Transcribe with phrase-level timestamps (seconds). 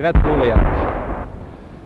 [0.00, 0.60] Hyvät kuulijat,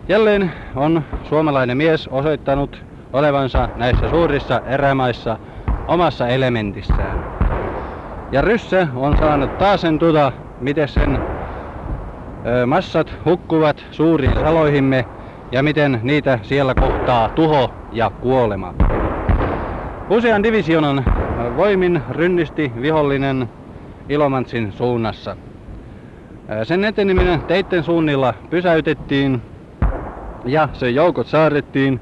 [0.09, 2.83] jälleen on suomalainen mies osoittanut
[3.13, 5.39] olevansa näissä suurissa erämaissa
[5.89, 7.19] omassa elementissään.
[8.33, 11.21] Ja Ryssä on saanut taasentuta, miten sen
[12.67, 15.07] massat hukkuvat suuriin saloihimme
[15.53, 18.75] ja miten niitä siellä kohtaa tuho ja kuolema.
[20.11, 21.05] Usean divisionan
[21.57, 23.49] voimin rynnisti vihollinen
[24.09, 25.37] Ilomantsin suunnassa.
[26.65, 29.43] Sen eteneminen teitten suunnilla pysäytettiin
[30.45, 32.01] ja sen joukot saarrettiin.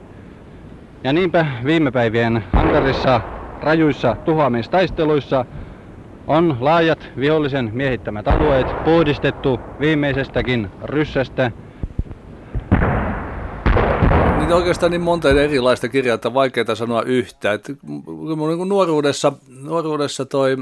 [1.05, 3.21] Ja niinpä viime päivien ankarissa
[3.61, 5.45] rajuissa tuhoamistaisteluissa
[6.27, 11.51] on laajat vihollisen miehittämät alueet puhdistettu viimeisestäkin ryssästä.
[14.39, 17.53] Niitä oikeastaan niin monta erilaista kirjaa, että vaikeaa sanoa yhtä.
[17.53, 19.33] Et niin nuoruudessa,
[19.63, 20.57] nuoruudessa toi,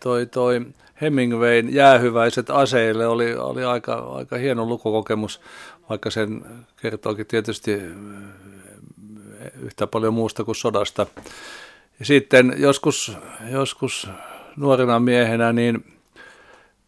[0.00, 0.66] toi, toi
[1.02, 5.40] Hemingwayn jäähyväiset aseille oli, oli aika, aika hieno lukukokemus,
[5.88, 6.44] vaikka sen
[6.76, 7.82] kertookin tietysti eh,
[9.62, 11.06] yhtä paljon muusta kuin sodasta.
[11.98, 13.16] Ja sitten joskus,
[13.50, 14.08] joskus
[14.56, 15.84] nuorena miehenä, niin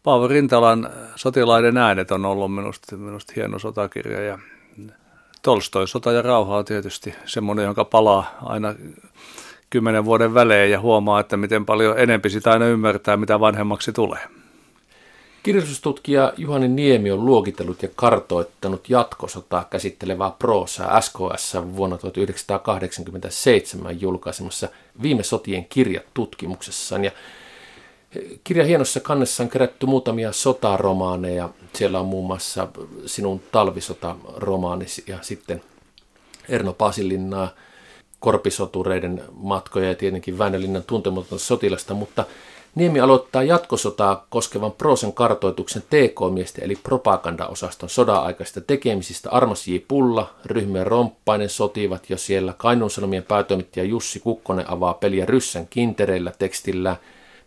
[0.03, 4.39] Paavo Rintalan sotilaiden äänet on ollut minusta, minusta hieno sotakirja ja
[5.41, 8.75] Tolstoi, Sota ja rauha on tietysti semmoinen, jonka palaa aina
[9.69, 14.19] kymmenen vuoden välein ja huomaa, että miten paljon enempi sitä aina ymmärtää, mitä vanhemmaksi tulee.
[15.43, 24.69] Kirjallisuustutkija Juhani Niemi on luokitellut ja kartoittanut jatkosotaa käsittelevää proosaa SKS vuonna 1987 julkaisemassa
[25.01, 27.05] viime sotien kirjat tutkimuksessaan.
[27.05, 27.11] Ja
[28.43, 31.49] kirja hienossa kannessa on kerätty muutamia sotaromaaneja.
[31.73, 32.67] Siellä on muun muassa
[33.05, 35.61] Sinun talvisota-romaanisi ja sitten
[36.49, 37.49] Erno Pasilinnaa
[38.19, 42.25] korpisotureiden matkoja ja tietenkin Väinölinnan tuntematonta sotilasta, mutta
[42.75, 49.29] Niemi aloittaa jatkosotaa koskevan proosan kartoituksen TK-miesten eli propagandaosaston sodan-aikaisista tekemisistä.
[49.29, 49.75] Armas J.
[49.87, 52.53] Pulla, ryhmien Romppainen sotivat jo siellä.
[52.57, 56.95] Kainuun Sanomien päätoimittaja Jussi Kukkonen avaa peliä Ryssän kintereillä tekstillä.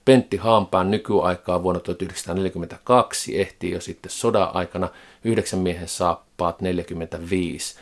[0.04, 4.88] Pentti Haampään nykyaikaa vuonna 1942 ehtii jo sitten sodan aikana
[5.24, 7.74] yhdeksän miehen saappaat 45.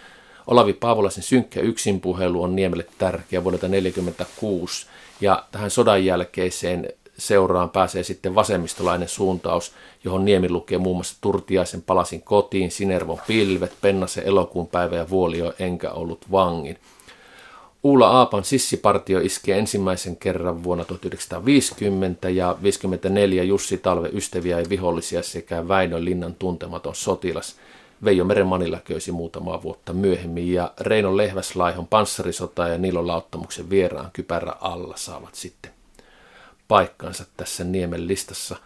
[0.51, 4.87] Olavi Paavolaisen synkkä yksinpuhelu on Niemelle tärkeä vuodelta 1946
[5.21, 6.89] ja tähän sodan jälkeiseen
[7.19, 9.73] seuraan pääsee sitten vasemmistolainen suuntaus,
[10.05, 15.53] johon Niemi lukee muun muassa Turtiaisen palasin kotiin, Sinervon pilvet, Pennasen elokuun päivä ja Vuolio
[15.59, 16.79] enkä ollut vangin.
[17.83, 25.23] Uula Aapan sissipartio iskee ensimmäisen kerran vuonna 1950 ja 54 Jussi Talve ystäviä ja vihollisia
[25.23, 27.57] sekä Väinö Linnan tuntematon sotilas–
[28.05, 34.53] Veijo Merenmanilla köysi muutamaa vuotta myöhemmin ja Reino Lehväslaihon panssarisota ja Niilon lauttamuksen vieraan kypärä
[34.61, 35.73] alla saavat sitten
[36.69, 38.57] paikkansa tässä Niemen listassa.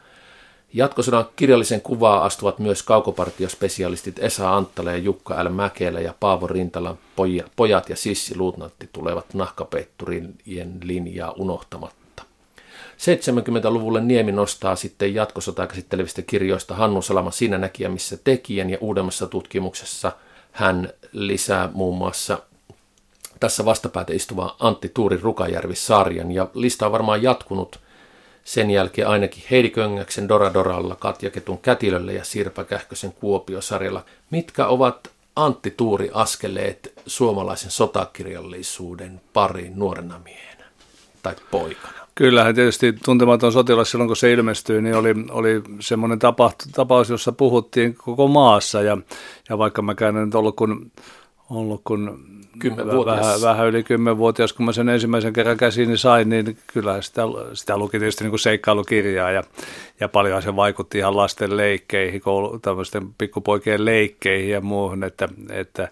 [0.72, 5.48] Jatkosodan kirjallisen kuvaa astuvat myös kaukopartiospesialistit Esa Anttala ja Jukka L.
[5.48, 6.98] Mäkelä ja Paavo Rintalan
[7.56, 10.34] pojat ja Sissi Luutnantti tulevat nahkapeitturien
[10.82, 12.03] linjaa unohtamatta.
[13.04, 19.26] 70-luvulle Niemi nostaa sitten jatkosotaa käsittelevistä kirjoista Hannu Salama Siinä näkijä missä tekijän ja uudemmassa
[19.26, 20.12] tutkimuksessa
[20.52, 22.38] hän lisää muun muassa
[23.40, 27.78] tässä vastapäätä istuva Antti Tuuri Rukajärvi-sarjan ja lista on varmaan jatkunut
[28.44, 34.04] sen jälkeen ainakin Heidi Köngäksen Dora Doralla, Katja Ketun Kätilöllä ja Sirpa Kähkösen Kuopio-sarjalla.
[34.30, 40.64] Mitkä ovat Antti Tuuri askeleet suomalaisen sotakirjallisuuden pariin nuorena miehenä
[41.22, 42.03] tai poikana?
[42.14, 46.18] Kyllähän tietysti tuntematon sotilas silloin, kun se ilmestyi, niin oli, oli semmoinen
[46.72, 48.82] tapaus, jossa puhuttiin koko maassa.
[48.82, 48.98] Ja,
[49.48, 50.92] ja vaikka mä en nyt ollut kun,
[51.50, 52.18] ollut kun
[53.06, 57.22] vähän, vähän yli kymmenvuotias, kun mä sen ensimmäisen kerran käsiini sain, niin kyllä sitä,
[57.52, 59.42] sitä luki tietysti niin kuin seikkailukirjaa ja,
[60.00, 65.88] ja paljon se vaikutti ihan lasten leikkeihin, koulu, tämmöisten pikkupoikien leikkeihin ja muuhun, että, että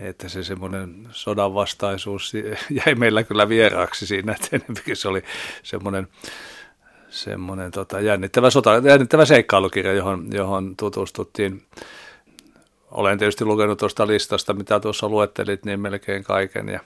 [0.00, 2.32] että se semmoinen sodan vastaisuus
[2.86, 5.22] jäi meillä kyllä vieraaksi siinä, että se oli
[5.62, 6.08] semmoinen,
[7.08, 11.62] semmoinen tota, jännittävä, sota, jännittävä seikkailukirja, johon, johon tutustuttiin.
[12.90, 16.80] Olen tietysti lukenut tuosta listasta, mitä tuossa luettelit, niin melkein kaiken ja,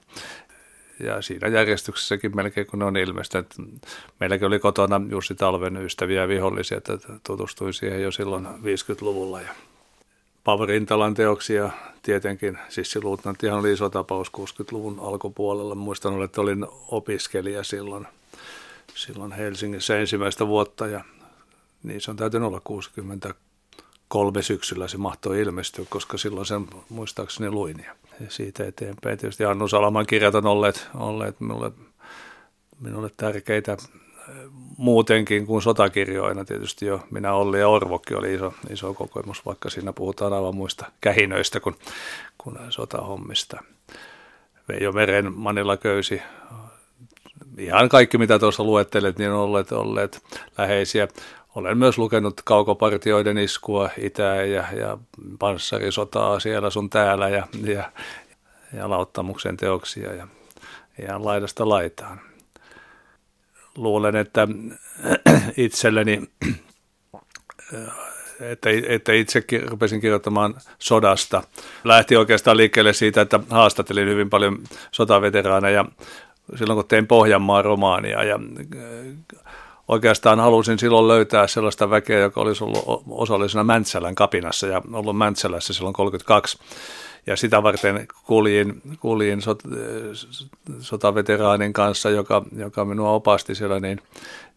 [1.01, 3.55] ja siinä järjestyksessäkin melkein kun ne on ilmestynyt.
[4.21, 9.55] Meilläkin oli kotona Jussi Talven ystäviä ja vihollisia, että tutustuin siihen jo silloin 50-luvulla ja
[10.45, 11.71] Paavo Rintalan teoksia
[12.03, 12.59] tietenkin.
[12.69, 15.75] Sissi Luutnanttihan oli iso tapaus 60-luvun alkupuolella.
[15.75, 18.07] Muistan, että olin opiskelija silloin,
[18.95, 21.05] silloin Helsingissä ensimmäistä vuotta ja
[21.83, 27.87] niin se on täytynyt olla 63 syksyllä se mahtoi ilmestyä, koska silloin sen muistaakseni luin.
[28.21, 31.73] Ja siitä eteenpäin tietysti Annu Salaman kirjat on olleet, olleet minulle,
[32.81, 33.77] minulle tärkeitä
[34.77, 37.01] muutenkin kuin sotakirjoina tietysti jo.
[37.11, 41.77] Minä Olli ja Orvokki oli iso, iso kokemus, vaikka siinä puhutaan aivan muista kähinöistä kuin,
[42.39, 43.63] kuin sotahommista.
[44.69, 46.23] Veijo Meren Manilla Köysi,
[47.59, 50.23] ihan kaikki mitä tuossa luettelet, niin on olleet, olleet
[50.59, 51.09] läheisiä.
[51.55, 54.99] Olen myös lukenut kaukopartioiden iskua Itää ja, ja
[55.39, 57.93] panssarisotaa siellä sun täällä ja, ja,
[58.73, 60.27] ja lauttamuksen teoksia ja
[61.03, 62.32] ihan laidasta laitaan.
[63.77, 64.49] Luulen, että
[65.57, 66.23] itselleni,
[68.41, 71.43] että, että itsekin rupesin kirjoittamaan sodasta.
[71.85, 74.59] Lähti oikeastaan liikkeelle siitä, että haastattelin hyvin paljon
[74.91, 75.85] sotaveteraaneja
[76.57, 78.39] silloin, kun tein Pohjanmaan romaania ja
[79.89, 85.73] oikeastaan halusin silloin löytää sellaista väkeä, joka olisi ollut osallisena Mäntsälän kapinassa ja ollut Mäntsälässä
[85.73, 86.59] silloin 32.
[87.27, 89.63] Ja sitä varten kuljin, kuljin sot,
[90.81, 94.01] sotaveteraanin kanssa, joka, joka minua opasti siellä niin,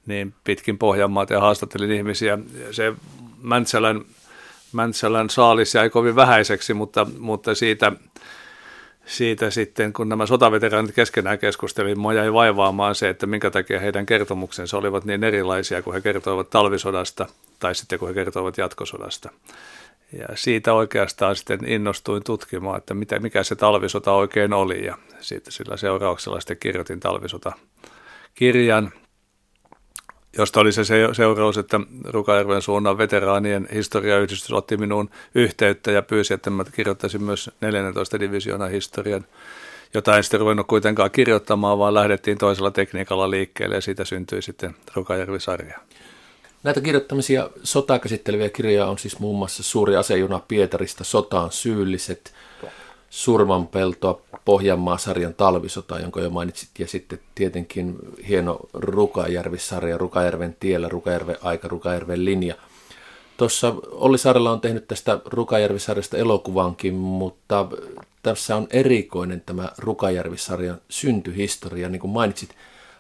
[0.06, 2.40] niin pitkin Pohjanmaata ja haastattelin ihmisiä.
[2.72, 2.94] Se
[3.42, 4.02] Mäntsälän,
[4.72, 7.92] Mäntsälän saalis jäi kovin vähäiseksi, mutta, mutta siitä–
[9.06, 14.06] siitä sitten, kun nämä sotaveteraanit keskenään keskustelivat, mua jäi vaivaamaan se, että minkä takia heidän
[14.06, 17.26] kertomuksensa olivat niin erilaisia, kun he kertoivat talvisodasta
[17.60, 19.30] tai sitten kun he kertoivat jatkosodasta.
[20.12, 25.52] Ja siitä oikeastaan sitten innostuin tutkimaan, että mitä, mikä se talvisota oikein oli ja siitä
[25.52, 27.52] sillä seurauksella sitten kirjoitin talvisota
[28.36, 28.92] kirjan,
[30.38, 36.50] josta oli se seuraus, että Rukajärven suunnan veteraanien historiayhdistys otti minuun yhteyttä ja pyysi, että
[36.50, 39.26] mä kirjoittaisin myös 14 divisioonan historian,
[39.94, 44.76] jota en sitten ruvennut kuitenkaan kirjoittamaan, vaan lähdettiin toisella tekniikalla liikkeelle ja siitä syntyi sitten
[44.94, 45.80] Rukajärvi-sarja.
[46.66, 52.34] Näitä kirjoittamisia sotaa käsitteleviä kirjoja on siis muun muassa Suuri asejuna Pietarista, Sotaan syylliset,
[53.10, 57.96] Surmanpeltoa, Pohjanmaa-sarjan talvisota, jonka jo mainitsit, ja sitten tietenkin
[58.28, 62.56] hieno Rukajärvi-sarja, Rukajärven tiellä, Rukajärven aika, Rukajärven linja.
[63.38, 67.68] Tuossa Olli Saarella on tehnyt tästä Rukajärvi-sarjasta elokuvankin, mutta
[68.24, 71.90] tässä on erikoinen tämä Rukajärvi-sarjan syntyhistoria.
[71.90, 72.50] Niin kuin mainitsit,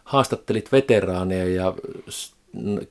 [0.03, 1.73] haastattelit veteraaneja ja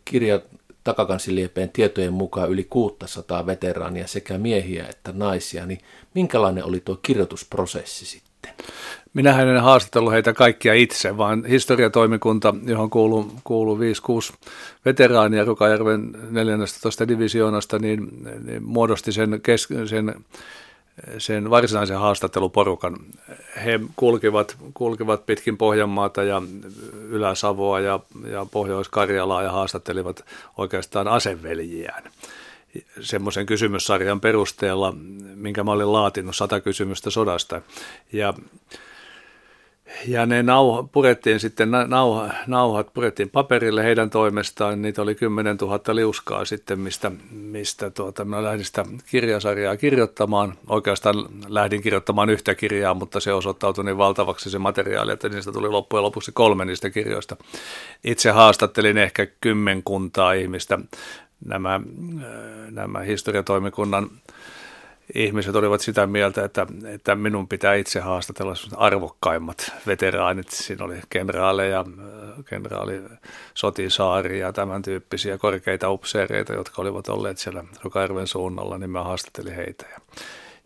[0.04, 0.40] kirja
[0.84, 5.81] takakansiliepeen tietojen mukaan yli 600 veteraania sekä miehiä että naisia, niin
[6.14, 8.54] minkälainen oli tuo kirjoitusprosessi sitten?
[9.14, 13.81] Minähän en haastatellut heitä kaikkia itse, vaan historiatoimikunta, johon kuuluu, kuuluu 5-6
[14.84, 18.08] veteraania Rukajärven 14 divisioonasta, niin,
[18.44, 20.14] niin muodosti sen, kes, sen
[21.19, 22.96] sen varsinaisen haastatteluporukan.
[23.64, 26.43] He kulkivat, kulkivat pitkin Pohjanmaata ja
[27.08, 28.00] Ylä-Savoa ja,
[28.31, 30.25] ja Pohjois-Karjalaa ja haastattelivat
[30.56, 32.02] oikeastaan aseveljiään
[33.00, 34.94] semmoisen kysymyssarjan perusteella,
[35.35, 37.62] minkä mä olin laatinut, sata kysymystä sodasta.
[38.12, 38.35] Ja
[40.06, 45.81] ja ne nauha, purettiin sitten, nauha, nauhat purettiin paperille heidän toimestaan, niitä oli 10 000
[45.94, 50.55] liuskaa sitten, mistä, mistä tuota, mä lähdin sitä kirjasarjaa kirjoittamaan.
[50.69, 51.17] Oikeastaan
[51.49, 56.02] lähdin kirjoittamaan yhtä kirjaa, mutta se osoittautui niin valtavaksi se materiaali, että niistä tuli loppujen
[56.02, 57.37] lopuksi kolme niistä kirjoista.
[58.05, 60.79] Itse haastattelin ehkä kymmenkuntaa ihmistä,
[61.44, 61.81] nämä,
[62.70, 64.11] nämä historiatoimikunnan
[65.14, 70.50] ihmiset olivat sitä mieltä, että, että minun pitää itse haastatella arvokkaimmat veteraanit.
[70.50, 71.84] Siinä oli kenraaleja,
[72.44, 73.02] kenraali
[73.55, 79.55] Sotisaari ja tämän tyyppisiä korkeita upseereita, jotka olivat olleet siellä Rukajärven suunnalla, niin mä haastattelin
[79.55, 79.86] heitä.
[79.93, 80.00] Ja,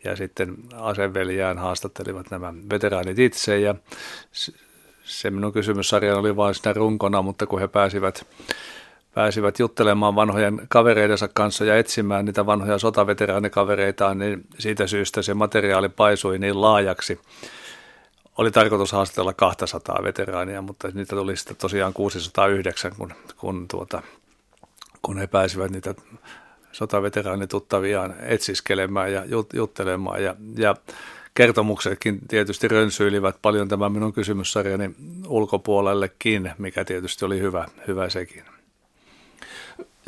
[0.04, 3.74] ja sitten aseveljään haastattelivat nämä veteraanit itse ja
[5.04, 8.26] se minun kysymyssarja oli vain sitä runkona, mutta kun he pääsivät
[9.14, 15.88] pääsivät juttelemaan vanhojen kavereidensa kanssa ja etsimään niitä vanhoja sotaveteraanikavereitaan, niin siitä syystä se materiaali
[15.88, 17.20] paisui niin laajaksi.
[18.38, 24.02] Oli tarkoitus haastatella 200 veteraania, mutta niitä tuli sitten tosiaan 609, kun, kun, tuota,
[25.02, 25.94] kun he pääsivät niitä
[26.72, 30.22] sotaveteraanituttaviaan etsiskelemään ja juttelemaan.
[30.22, 30.76] Ja, ja
[31.34, 34.90] kertomuksetkin tietysti rönsyilivät paljon tämän minun kysymyssarjani
[35.26, 38.44] ulkopuolellekin, mikä tietysti oli hyvä, hyvä sekin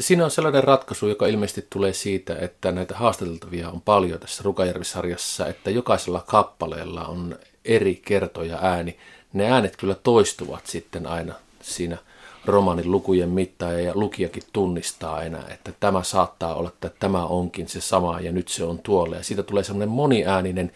[0.00, 5.46] siinä on sellainen ratkaisu, joka ilmeisesti tulee siitä, että näitä haastateltavia on paljon tässä Rukajärvi-sarjassa,
[5.46, 8.96] että jokaisella kappaleella on eri kertoja ääni.
[9.32, 11.98] Ne äänet kyllä toistuvat sitten aina siinä
[12.44, 17.80] romaanin lukujen mittaan ja lukijakin tunnistaa aina, että tämä saattaa olla, että tämä onkin se
[17.80, 19.16] sama ja nyt se on tuolla.
[19.16, 20.72] Ja siitä tulee semmoinen moniääninen,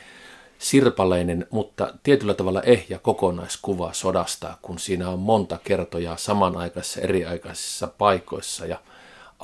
[0.58, 8.66] sirpaleinen, mutta tietyllä tavalla ehjä kokonaiskuva sodasta, kun siinä on monta kertoja samanaikaisissa eriaikaisissa paikoissa
[8.66, 8.78] ja–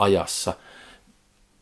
[0.00, 0.52] ajassa.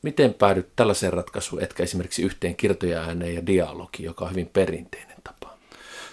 [0.03, 5.55] Miten päädyt tällaiseen ratkaisuun, etkä esimerkiksi yhteen kirjoitajaääneen ja dialogi, joka on hyvin perinteinen tapa?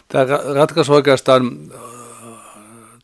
[0.08, 1.79] Tämä ratkaisu oikeastaan äh,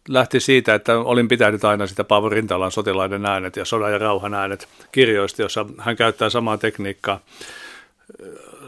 [0.08, 4.34] lähti siitä, että olin pitänyt aina sitä Paavo Rintalan sotilaiden äänet ja sodan ja rauhan
[4.34, 7.20] äänet kirjoista, jossa hän käyttää samaa tekniikkaa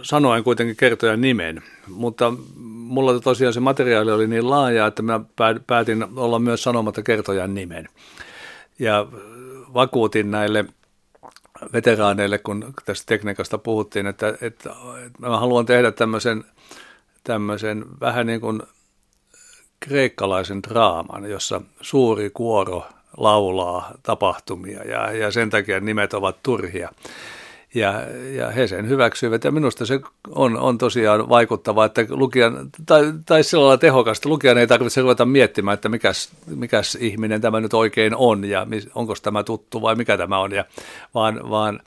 [0.02, 5.20] sanoen kuitenkin kertojan nimen, mutta mulla tosiaan se materiaali oli niin laaja, että mä
[5.68, 7.90] päätin olla myös sanomatta kertojan nimen.
[8.80, 9.08] Ja
[9.74, 10.66] vakuutin näille
[11.74, 14.70] veteraaneille, kun tästä tekniikasta puhuttiin, että, että, että
[15.20, 16.44] mä haluan tehdä tämmöisen,
[17.24, 18.62] tämmöisen vähän niin kuin
[19.80, 22.86] kreikkalaisen draaman, jossa suuri kuoro
[23.18, 26.90] laulaa tapahtumia ja, ja sen takia nimet ovat turhia.
[27.76, 28.02] Ja,
[28.36, 29.44] ja he sen hyväksyivät.
[29.44, 30.00] Ja minusta se
[30.30, 35.26] on, on tosiaan vaikuttavaa, että lukijan, tai, tai sillä lailla tehokasta, lukijan ei tarvitse ruveta
[35.26, 40.18] miettimään, että mikäs, mikäs ihminen tämä nyt oikein on ja onko tämä tuttu vai mikä
[40.18, 40.66] tämä on, ja,
[41.14, 41.80] vaan, vaan,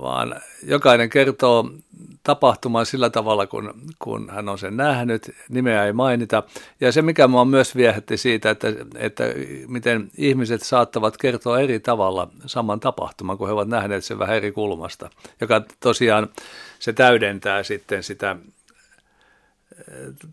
[0.00, 1.70] vaan jokainen kertoo
[2.22, 6.42] tapahtumaan sillä tavalla, kun, kun hän on sen nähnyt, nimeä ei mainita.
[6.80, 9.24] Ja se, mikä minua myös viehätti siitä, että, että
[9.68, 14.52] miten ihmiset saattavat kertoa eri tavalla saman tapahtuman, kun he ovat nähneet sen vähän eri
[14.52, 15.10] kulmasta,
[15.40, 16.28] joka tosiaan
[16.78, 18.36] se täydentää sitten sitä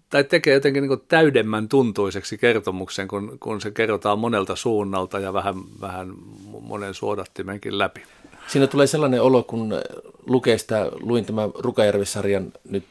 [0.09, 5.55] tai tekee jotenkin niin täydemmän tuntuiseksi kertomuksen, kun, kun se kerrotaan monelta suunnalta ja vähän,
[5.81, 6.13] vähän
[6.61, 8.03] monen suodattimenkin läpi.
[8.49, 9.73] Siinä tulee sellainen olo, kun
[10.25, 12.85] lukee sitä, luin tämän Rukajärvi-sarjan nyt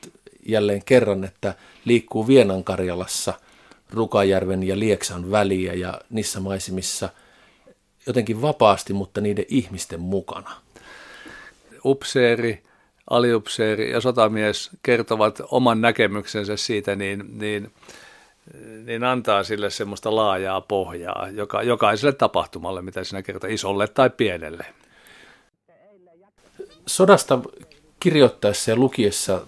[0.46, 3.34] jälleen kerran, että liikkuu Vienan Karjalassa
[3.90, 7.08] Rukajärven ja Lieksan väliä ja niissä maisemissa
[8.06, 10.50] jotenkin vapaasti, mutta niiden ihmisten mukana.
[11.84, 12.62] Upseeri,
[13.10, 17.72] aliupseeri ja sotamies kertovat oman näkemyksensä siitä, niin, niin,
[18.84, 24.66] niin antaa sille semmoista laajaa pohjaa joka, jokaiselle tapahtumalle, mitä sinä kertoo, isolle tai pienelle
[26.88, 27.38] sodasta
[28.00, 29.40] kirjoittaessa ja lukiessa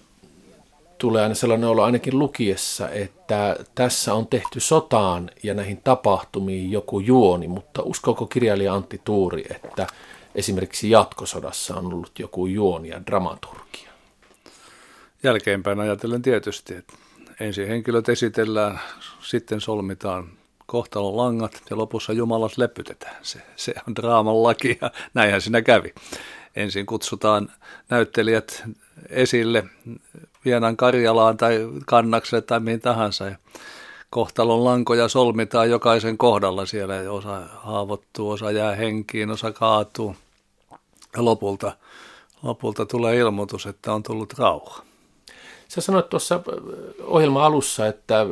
[0.99, 7.01] tulee aina sellainen olo ainakin lukiessa, että tässä on tehty sotaan ja näihin tapahtumiin joku
[7.01, 9.87] juoni, mutta uskoako kirjailija Antti Tuuri, että
[10.35, 13.91] esimerkiksi jatkosodassa on ollut joku juoni ja dramaturgia?
[15.23, 16.95] Jälkeenpäin ajatellen tietysti, että
[17.41, 18.81] ensin henkilöt esitellään,
[19.23, 20.29] sitten solmitaan
[20.67, 23.17] kohtalon langat ja lopussa Jumalat lepytetään.
[23.23, 25.95] Se, se on draaman laki ja näinhän siinä kävi
[26.57, 27.53] ensin kutsutaan
[27.89, 28.65] näyttelijät
[29.09, 29.65] esille
[30.45, 33.27] Vienan Karjalaan tai Kannakselle tai mihin tahansa.
[33.27, 33.37] Ja
[34.11, 36.95] kohtalon lankoja solmitaan jokaisen kohdalla siellä.
[37.11, 40.17] Osa haavoittuu, osa jää henkiin, osa kaatuu.
[41.17, 41.73] Ja lopulta,
[42.43, 44.83] lopulta tulee ilmoitus, että on tullut rauha.
[45.69, 46.41] Sä sanoit tuossa
[47.01, 48.27] ohjelman alussa, että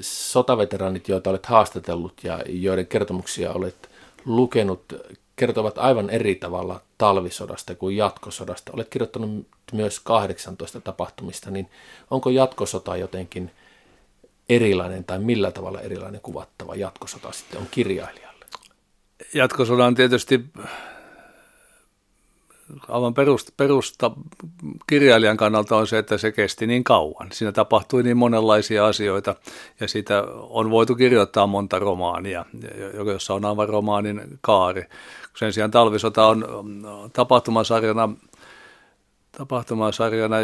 [0.00, 3.90] sotaveteranit, joita olet haastatellut ja joiden kertomuksia olet
[4.24, 4.92] lukenut,
[5.36, 8.72] kertovat aivan eri tavalla talvisodasta kuin jatkosodasta.
[8.74, 11.70] Olet kirjoittanut myös 18 tapahtumista, niin
[12.10, 13.50] onko jatkosota jotenkin
[14.48, 18.44] erilainen tai millä tavalla erilainen kuvattava jatkosota sitten on kirjailijalle?
[19.34, 20.44] Jatkosoda on tietysti
[22.88, 24.10] aivan perusta, perusta
[24.86, 27.28] kirjailijan kannalta on se, että se kesti niin kauan.
[27.32, 29.34] Siinä tapahtui niin monenlaisia asioita
[29.80, 32.44] ja siitä on voitu kirjoittaa monta romaania,
[33.06, 34.84] jossa on aivan romaanin kaari.
[35.36, 36.46] Sen sijaan talvisota on
[37.12, 38.08] tapahtumasarjana
[39.38, 40.36] tapahtumasarjana,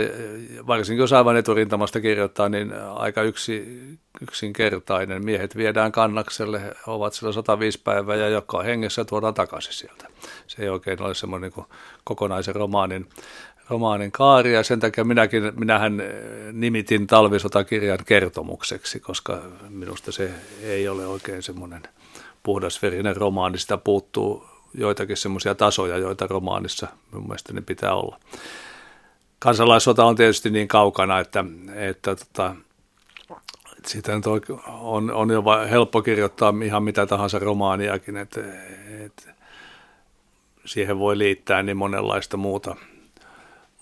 [0.66, 3.80] varsinkin jos aivan eturintamasta kirjoittaa, niin aika yksi,
[4.20, 5.24] yksinkertainen.
[5.24, 10.06] Miehet viedään kannakselle, ovat siellä 105 päivää ja joka hengessä tuodaan takaisin sieltä.
[10.46, 11.66] Se ei oikein ole semmoinen niin
[12.04, 13.06] kokonaisen romaanin,
[13.68, 16.02] romaanin kaari ja sen takia minäkin, minähän
[16.52, 20.30] nimitin talvisotakirjan kertomukseksi, koska minusta se
[20.62, 21.82] ei ole oikein semmoinen
[22.42, 28.18] puhdasverinen romaani, sitä puuttuu joitakin semmoisia tasoja, joita romaanissa mun mielestä ne pitää olla
[29.40, 31.44] kansalaissota on tietysti niin kaukana, että,
[31.74, 32.56] että tota,
[33.86, 34.12] siitä
[34.68, 38.40] on, on jo helppo kirjoittaa ihan mitä tahansa romaaniakin, että,
[39.04, 39.34] että
[40.64, 42.76] siihen voi liittää niin monenlaista muuta,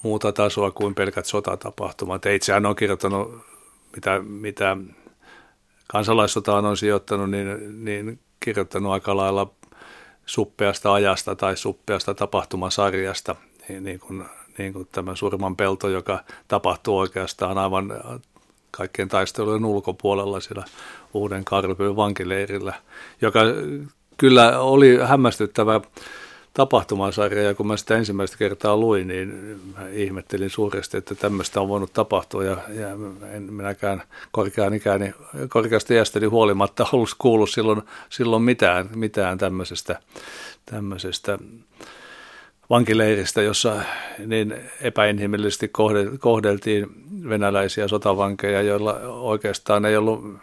[0.02, 2.26] muuta tasoa kuin pelkät sotatapahtumat.
[2.26, 3.40] Itsehän on kirjoittanut,
[3.96, 4.76] mitä, mitä
[5.86, 9.50] kansalaissotaan on sijoittanut, niin, niin kirjoittanut aika lailla
[10.26, 13.36] suppeasta ajasta tai suppeasta tapahtumasarjasta,
[13.68, 14.24] niin, niin kuin
[14.58, 17.92] niin kuin tämä surman pelto, joka tapahtuu oikeastaan aivan
[18.70, 20.64] kaikkien taistelujen ulkopuolella siellä
[21.14, 22.74] uuden Karpyyn vankileirillä,
[23.20, 23.40] joka
[24.16, 25.80] kyllä oli hämmästyttävä
[26.54, 29.60] tapahtumasarja, ja kun mä sitä ensimmäistä kertaa luin, niin
[29.92, 32.88] ihmettelin suuresti, että tämmöistä on voinut tapahtua, ja, ja
[33.32, 35.14] en minäkään korkean ikäni,
[35.48, 40.00] korkeasta iästäni huolimatta ollut kuullut silloin, silloin mitään, mitään tämmöisestä,
[40.66, 41.38] tämmöisestä
[42.70, 43.76] vankileiristä, jossa
[44.26, 45.70] niin epäinhimillisesti
[46.18, 46.86] kohdeltiin
[47.28, 50.38] venäläisiä sotavankeja, joilla oikeastaan ei ollut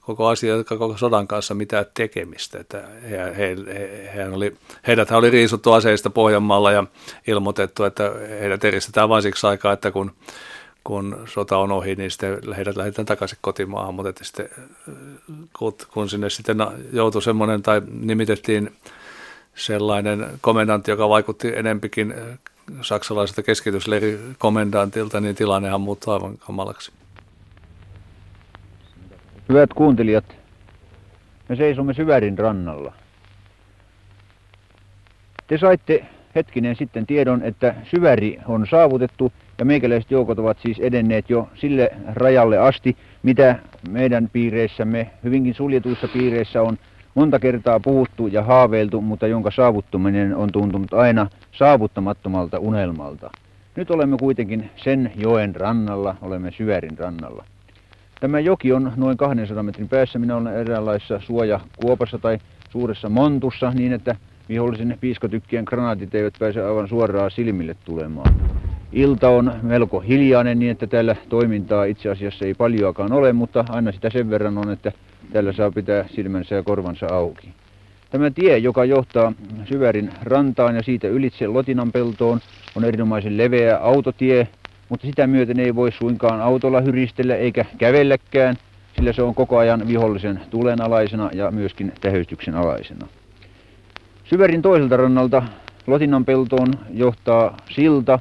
[0.00, 2.58] koko asia, koko sodan kanssa mitään tekemistä.
[2.58, 6.84] Että he, he, he, he oli, heidät oli riisuttu aseista Pohjanmaalla ja
[7.26, 10.12] ilmoitettu, että heidät eristetään vain siksi aikaa, että kun,
[10.84, 14.48] kun sota on ohi, niin sitten heidät lähdetään takaisin kotimaahan, mutta sitten,
[15.92, 16.58] kun sinne sitten
[16.92, 18.72] joutui semmoinen tai nimitettiin
[19.54, 22.14] sellainen komendantti, joka vaikutti enempikin
[22.80, 26.92] saksalaiselta keskitysleirikomendantilta, niin tilannehan muuttui aivan kamalaksi.
[29.48, 30.24] Hyvät kuuntelijat,
[31.48, 32.92] me seisomme Syvärin rannalla.
[35.46, 41.30] Te saitte hetkinen sitten tiedon, että Syväri on saavutettu ja meikäläiset joukot ovat siis edenneet
[41.30, 46.78] jo sille rajalle asti, mitä meidän piireissämme, hyvinkin suljetuissa piireissä on
[47.14, 53.30] monta kertaa puhuttu ja haaveiltu, mutta jonka saavuttaminen on tuntunut aina saavuttamattomalta unelmalta.
[53.76, 57.44] Nyt olemme kuitenkin sen joen rannalla, olemme Syvärin rannalla.
[58.20, 60.18] Tämä joki on noin 200 metrin päässä.
[60.18, 62.38] Minä olen eräänlaisessa suojakuopassa tai
[62.70, 64.16] suuressa montussa niin, että
[64.48, 68.34] vihollisen piiskotykkien granaatit eivät pääse aivan suoraan silmille tulemaan.
[68.92, 73.92] Ilta on melko hiljainen niin, että täällä toimintaa itse asiassa ei paljoakaan ole, mutta aina
[73.92, 74.92] sitä sen verran on, että
[75.32, 77.48] täällä saa pitää silmänsä ja korvansa auki.
[78.10, 79.32] Tämä tie, joka johtaa
[79.64, 82.40] Syvärin rantaan ja siitä ylitse Lotinan peltoon,
[82.76, 84.48] on erinomaisen leveä autotie,
[84.88, 88.56] mutta sitä myöten ei voi suinkaan autolla hyristellä eikä kävelläkään,
[88.96, 93.06] sillä se on koko ajan vihollisen tulenalaisena ja myöskin tähystyksen alaisena.
[94.24, 95.42] Syvärin toiselta rannalta
[95.86, 98.18] Lotinan peltoon johtaa silta,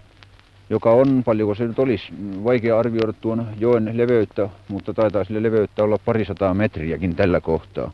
[0.69, 5.83] joka on, paljonko se nyt olisi, vaikea arvioida tuon joen leveyttä, mutta taitaa sille leveyttä
[5.83, 7.91] olla parisataa metriäkin tällä kohtaa.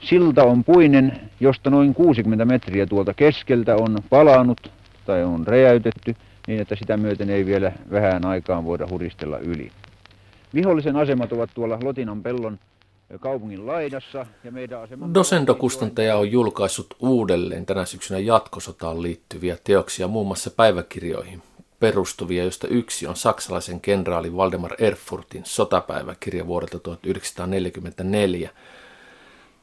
[0.00, 4.70] Silta on puinen, josta noin 60 metriä tuolta keskeltä on palanut
[5.06, 9.70] tai on räjäytetty niin, että sitä myöten ei vielä vähän aikaan voida huristella yli.
[10.54, 12.58] Vihollisen asemat ovat tuolla Lotinan pellon
[13.20, 14.26] kaupungin laidassa.
[14.44, 15.08] Ja meidän asema...
[15.14, 21.42] Dosendo-kustantaja on julkaissut uudelleen tänä syksynä jatkosotaan liittyviä teoksia muun muassa päiväkirjoihin
[21.84, 28.50] perustuvia, joista yksi on saksalaisen kenraali Waldemar Erfurtin sotapäiväkirja vuodelta 1944.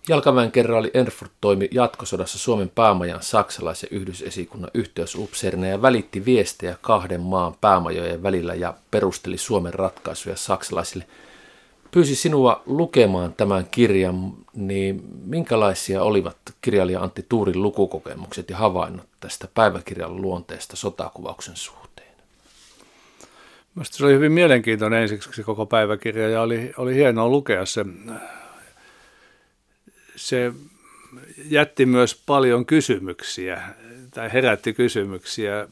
[0.09, 7.55] Jalkaväen kenraali Erfurt toimi jatkosodassa Suomen päämajan saksalaisen yhdysesikunnan yhteysupseerina ja välitti viestejä kahden maan
[7.61, 11.05] päämajojen välillä ja perusteli Suomen ratkaisuja saksalaisille.
[11.91, 19.47] Pyysi sinua lukemaan tämän kirjan, niin minkälaisia olivat kirjailija Antti Tuurin lukukokemukset ja havainnot tästä
[19.53, 21.80] päiväkirjan luonteesta sotakuvauksen suhteen?
[23.75, 27.85] Minusta se oli hyvin mielenkiintoinen ensiksi se koko päiväkirja ja oli, oli hienoa lukea se.
[30.15, 30.53] Se
[31.49, 33.61] jätti myös paljon kysymyksiä
[34.11, 35.67] tai herätti kysymyksiä.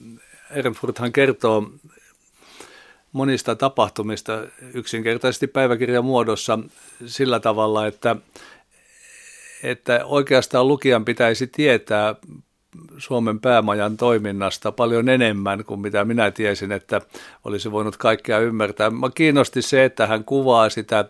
[0.52, 1.72] Ehrenfurthan kertoo
[3.12, 6.60] monista tapahtumista yksinkertaisesti päiväkirjan muodossa
[7.06, 8.16] sillä tavalla, että,
[9.64, 12.16] että oikeastaan lukijan pitäisi tietää
[12.98, 17.02] Suomen päämajan toiminnasta paljon enemmän kuin mitä minä tiesin, että
[17.46, 18.90] olisi voinut kaikkea ymmärtää.
[18.90, 21.06] Mä kiinnosti se, että hän kuvaa sitä,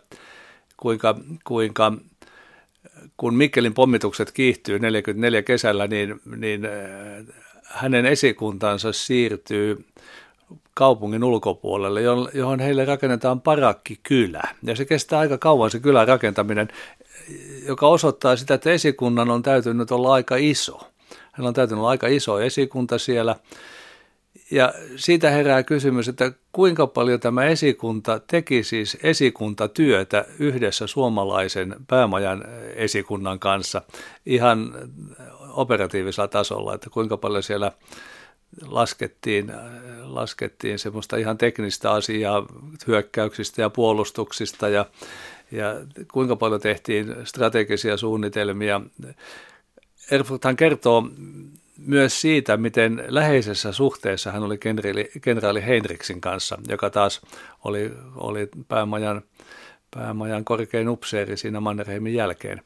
[0.78, 1.94] kuinka, kuinka
[3.18, 6.72] kun Mikkelin pommitukset kiihtyy 44 kesällä, niin, niin äh,
[7.64, 9.86] hänen esikuntansa siirtyy
[10.74, 12.02] kaupungin ulkopuolelle,
[12.34, 14.44] johon heille rakennetaan parakkikylä.
[14.64, 16.68] Ja se kestää aika kauan se kylän rakentaminen,
[17.68, 20.80] joka osoittaa sitä, että esikunnan on täytynyt olla aika iso.
[21.32, 23.36] Hänellä on täytynyt olla aika iso esikunta siellä.
[24.52, 32.46] Ja siitä herää kysymys, että kuinka paljon tämä esikunta teki siis esikuntatyötä yhdessä suomalaisen päämajan
[32.76, 33.82] esikunnan kanssa
[34.26, 34.74] ihan
[35.50, 37.72] operatiivisella tasolla, että kuinka paljon siellä
[38.68, 39.52] laskettiin,
[40.04, 42.46] laskettiin semmoista ihan teknistä asiaa
[42.88, 44.86] hyökkäyksistä ja puolustuksista ja,
[45.52, 45.76] ja
[46.12, 48.82] kuinka paljon tehtiin strategisia suunnitelmia
[50.12, 51.10] Erfurthan kertoo
[51.86, 57.22] myös siitä, miten läheisessä suhteessa hän oli kenraali, kenraali Heinrichsin kanssa, joka taas
[57.64, 59.22] oli, oli päämajan,
[59.96, 62.62] päämajan korkein upseeri siinä Mannerheimin jälkeen.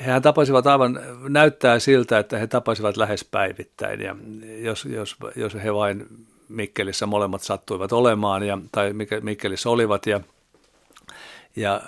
[0.00, 4.16] Hehän tapasivat aivan, näyttää siltä, että he tapasivat lähes päivittäin ja
[4.58, 6.06] jos, jos, jos he vain
[6.48, 10.20] Mikkelissä molemmat sattuivat olemaan ja, tai Mikkelissä olivat ja,
[11.56, 11.82] ja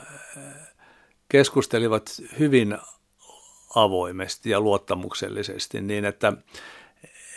[1.29, 2.03] keskustelivat
[2.38, 2.79] hyvin
[3.77, 6.33] avoimesti ja luottamuksellisesti niin, että,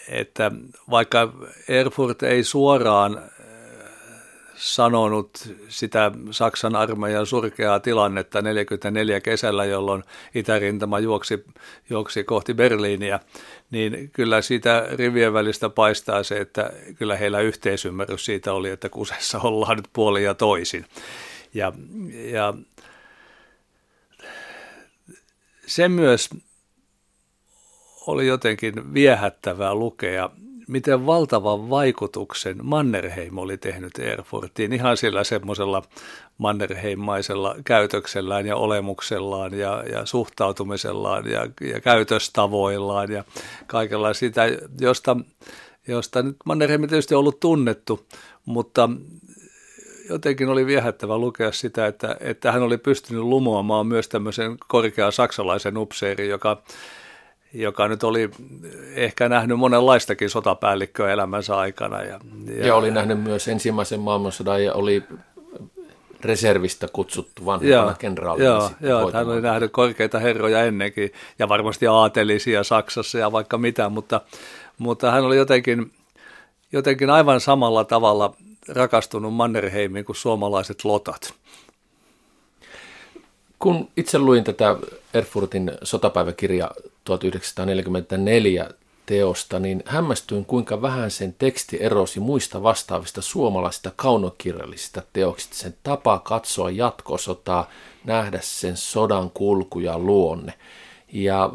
[0.09, 0.51] että
[0.89, 1.33] vaikka
[1.67, 3.23] Erfurt ei suoraan äh,
[4.55, 5.29] sanonut
[5.69, 10.03] sitä Saksan armeijan surkeaa tilannetta 44 kesällä, jolloin
[10.35, 11.45] itärintama juoksi,
[11.89, 13.19] juoksi kohti Berliiniä,
[13.71, 19.39] niin kyllä siitä rivien välistä paistaa se, että kyllä heillä yhteisymmärrys siitä oli, että kusessa
[19.39, 20.85] ollaan nyt puoli ja toisin.
[21.53, 21.73] Ja,
[22.31, 22.53] ja
[25.69, 26.29] se myös
[28.07, 30.29] oli jotenkin viehättävää lukea,
[30.67, 35.81] miten valtavan vaikutuksen Mannerheim oli tehnyt Erfurtiin ihan sillä semmoisella
[36.37, 43.23] Mannerheimmaisella käytöksellään ja olemuksellaan ja, ja suhtautumisellaan ja, ja käytöstavoillaan ja
[43.67, 44.43] kaikella sitä,
[44.81, 45.17] josta,
[45.87, 48.05] josta nyt Mannerheim tietysti on ollut tunnettu,
[48.45, 48.89] mutta
[50.09, 55.77] jotenkin oli viehättävä lukea sitä, että, että hän oli pystynyt lumoamaan myös tämmöisen korkean saksalaisen
[55.77, 56.61] upseerin, joka
[57.53, 58.29] joka nyt oli
[58.95, 62.01] ehkä nähnyt monenlaistakin sotapäällikköä elämänsä aikana.
[62.01, 65.03] Ja, ja, ja oli nähnyt myös ensimmäisen maailmansodan ja oli
[66.21, 68.45] reservistä kutsuttu vanhempana kenraalina.
[68.45, 73.89] Joo, joo hän oli nähnyt korkeita herroja ennenkin ja varmasti aatelisia Saksassa ja vaikka mitä,
[73.89, 74.21] mutta,
[74.77, 75.91] mutta hän oli jotenkin,
[76.71, 78.35] jotenkin aivan samalla tavalla
[78.69, 81.33] rakastunut Mannerheimiin kuin suomalaiset lotat.
[83.59, 84.75] Kun itse luin tätä
[85.13, 86.71] Erfurtin sotapäiväkirja
[87.03, 88.69] 1944
[89.05, 95.55] teosta, niin hämmästyin kuinka vähän sen teksti erosi muista vastaavista suomalaisista kaunokirjallisista teoksista.
[95.55, 97.69] Sen tapa katsoa jatkosotaa,
[98.05, 100.53] nähdä sen sodan kulku ja luonne.
[101.13, 101.49] Ja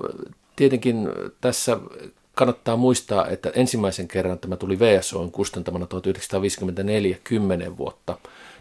[0.56, 1.08] tietenkin
[1.40, 1.78] tässä
[2.34, 8.18] kannattaa muistaa, että ensimmäisen kerran tämä tuli VSOn kustantamana 1954, 10 vuotta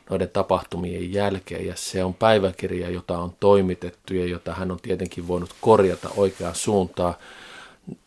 [0.09, 1.65] noiden tapahtumien jälkeen.
[1.65, 6.55] Ja se on päiväkirja, jota on toimitettu ja jota hän on tietenkin voinut korjata oikeaan
[6.55, 7.13] suuntaan.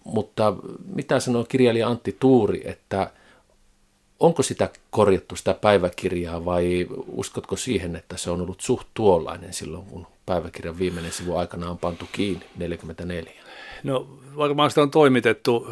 [0.05, 0.55] Mutta
[0.95, 3.11] mitä sanoo kirjailija Antti Tuuri, että
[4.21, 9.87] onko sitä korjattu sitä päiväkirjaa vai uskotko siihen, että se on ollut suht tuollainen silloin,
[9.87, 13.33] kun päiväkirjan viimeinen sivu aikana on pantu kiinni 44?
[13.85, 15.71] No varmaan sitä on toimitettu.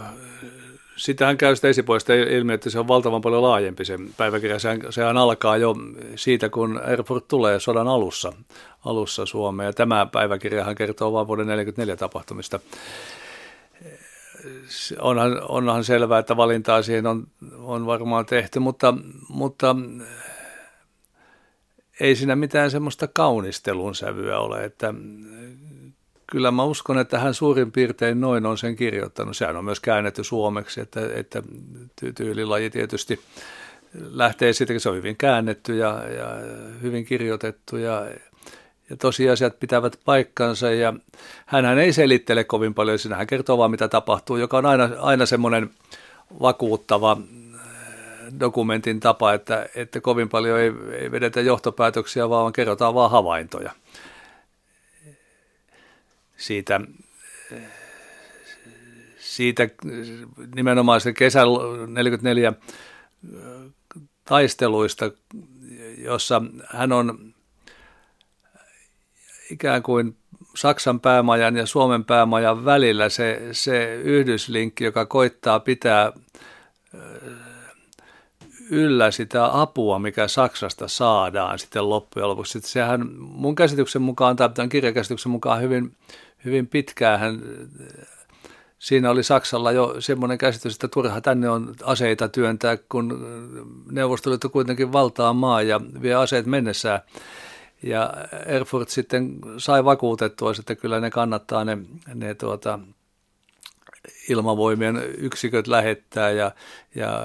[0.97, 4.59] Sitähän käy sitä esipuolesta ilmi, että se on valtavan paljon laajempi se päiväkirja.
[4.59, 5.75] Sehän, sehän alkaa jo
[6.17, 8.33] siitä, kun Airport tulee sodan alussa,
[8.85, 9.67] alussa Suomeen.
[9.67, 12.61] Ja tämä päiväkirjahan kertoo vain vuoden 1944 tapahtumista.
[14.99, 17.27] Onhan, onhan selvää, että valintaa siihen on,
[17.59, 18.95] on varmaan tehty, mutta,
[19.29, 19.77] mutta
[22.01, 24.95] ei siinä mitään semmoista kaunistelun sävyä ole, että
[26.35, 29.37] kyllä mä uskon, että hän suurin piirtein noin on sen kirjoittanut.
[29.37, 31.43] Sehän on myös käännetty suomeksi, että, että
[32.15, 33.21] tyylilaji tietysti
[34.11, 36.27] lähtee siitä, se on hyvin käännetty ja, ja
[36.83, 38.07] hyvin kirjoitettu ja,
[38.91, 40.71] ja tosiasiat pitävät paikkansa.
[40.71, 40.93] Ja
[41.47, 45.27] hän ei selittele kovin paljon, siinä hän kertoo vaan mitä tapahtuu, joka on aina, aina
[45.27, 45.71] semmoinen
[46.41, 47.17] vakuuttava
[48.41, 53.71] dokumentin tapa, että, että kovin paljon ei, ei vedetä johtopäätöksiä, vaan kerrotaan vaan havaintoja
[56.37, 56.81] siitä,
[59.19, 59.69] siitä
[60.55, 61.49] nimenomaan se kesän
[61.87, 62.53] 44
[64.25, 65.11] taisteluista,
[65.99, 67.35] jossa hän on
[69.51, 70.17] ikään kuin
[70.57, 76.13] Saksan päämajan ja Suomen päämajan välillä se, se yhdyslinkki, joka koittaa pitää
[78.71, 82.53] yllä sitä apua, mikä Saksasta saadaan sitten loppujen lopuksi.
[82.53, 85.97] Sitten sehän mun käsityksen mukaan, tai tämän kirjakäsityksen mukaan hyvin,
[86.45, 87.43] hyvin pitkään
[88.85, 93.27] siinä oli Saksalla jo semmoinen käsitys, että turha tänne on aseita työntää, kun
[93.91, 97.01] Neuvostoliitto kuitenkin valtaa maa ja vie aseet mennessään.
[97.83, 98.13] Ja
[98.47, 101.79] Erfurt sitten sai vakuutettua, että kyllä ne kannattaa ne,
[102.15, 102.79] ne tuota,
[104.29, 106.51] ilmavoimien yksiköt lähettää ja,
[106.95, 107.25] ja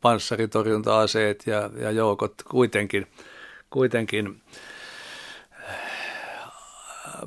[0.00, 3.06] panssaritorjunta-aseet ja, ja joukot kuitenkin,
[3.70, 4.42] kuitenkin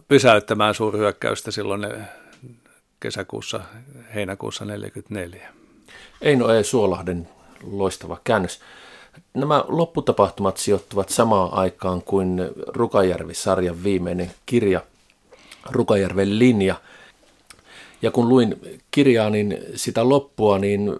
[0.07, 1.87] pysäyttämään suurhyökkäystä silloin
[2.99, 3.61] kesäkuussa,
[4.15, 5.53] heinäkuussa 1944.
[6.21, 6.63] Eino E.
[6.63, 7.29] Suolahden
[7.63, 8.61] loistava käännös.
[9.33, 14.81] Nämä lopputapahtumat sijoittuvat samaan aikaan kuin Rukajärvi-sarjan viimeinen kirja,
[15.71, 16.75] Rukajärven linja–
[18.03, 18.55] ja kun luin
[18.91, 20.95] kirjaa, niin sitä loppua, niin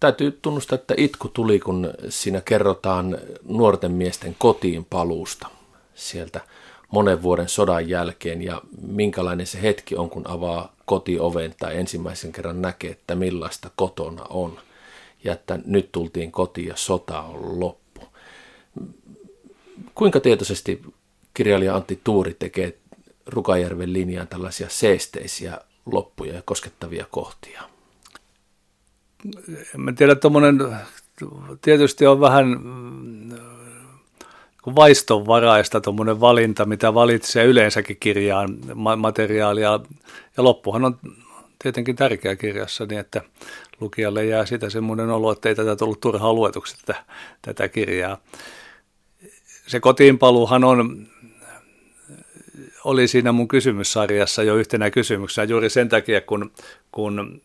[0.00, 3.18] täytyy tunnustaa, että itku tuli, kun siinä kerrotaan
[3.48, 5.48] nuorten miesten kotiin paluusta
[5.94, 6.40] sieltä
[6.90, 12.62] monen vuoden sodan jälkeen ja minkälainen se hetki on, kun avaa kotioven tai ensimmäisen kerran
[12.62, 14.58] näkee, että millaista kotona on
[15.24, 18.00] ja että nyt tultiin kotiin ja sota on loppu.
[19.94, 20.82] Kuinka tietoisesti
[21.34, 22.78] kirjailija Antti Tuuri tekee
[23.26, 25.60] Rukajärven linjaan tällaisia seesteisiä
[25.92, 27.62] loppuja ja koskettavia kohtia?
[29.88, 30.58] En tiedä, tuommoinen
[31.62, 32.46] tietysti on vähän
[34.74, 38.58] vaistonvaraista tuommoinen valinta, mitä valitsee yleensäkin kirjaan
[38.96, 39.80] materiaalia.
[40.36, 40.98] Ja loppuhan on
[41.62, 43.22] tietenkin tärkeä kirjassa, niin että
[43.80, 47.04] lukijalle jää sitä semmoinen olo, että ei tätä tullut turhaa luetuksi tätä,
[47.42, 48.18] tätä kirjaa.
[49.66, 51.06] Se kotiinpaluuhan on
[52.84, 56.50] oli siinä mun kysymyssarjassa jo yhtenä kysymyksenä juuri sen takia, kun,
[56.92, 57.40] kun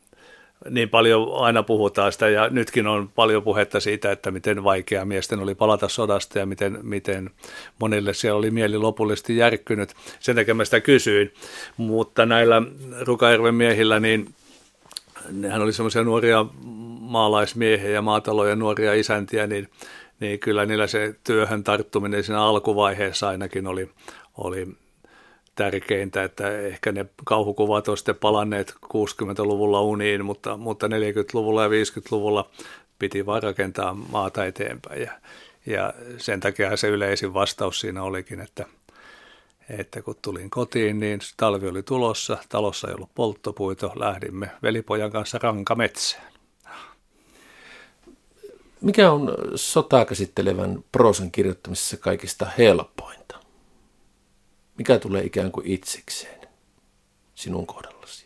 [0.69, 5.39] niin paljon aina puhutaan sitä ja nytkin on paljon puhetta siitä, että miten vaikea miesten
[5.39, 7.29] oli palata sodasta ja miten, miten
[7.79, 9.93] monille siellä oli mieli lopullisesti järkkynyt.
[10.19, 11.33] Sen takia mä sitä kysyin,
[11.77, 12.61] mutta näillä
[13.01, 14.33] Rukajärven miehillä, niin
[15.31, 16.45] nehän oli semmoisia nuoria
[16.99, 19.69] maalaismiehiä ja maatalojen nuoria isäntiä, niin,
[20.19, 23.89] niin kyllä niillä se työhön tarttuminen siinä alkuvaiheessa ainakin oli,
[24.37, 24.67] oli
[25.55, 32.49] tärkeintä, että ehkä ne kauhukuvat on sitten palanneet 60-luvulla uniin, mutta, mutta 40-luvulla ja 50-luvulla
[32.99, 35.01] piti vain rakentaa maata eteenpäin.
[35.01, 35.11] Ja,
[35.65, 38.65] ja sen takia se yleisin vastaus siinä olikin, että,
[39.69, 45.39] että kun tulin kotiin, niin talvi oli tulossa, talossa ei ollut polttopuito, lähdimme velipojan kanssa
[45.41, 46.33] rankametsään.
[48.81, 53.22] Mikä on sotaa käsittelevän proosan kirjoittamisessa kaikista helpointa?
[54.77, 56.47] Mikä tulee ikään kuin itsekseen
[57.35, 58.25] sinun kohdallasi?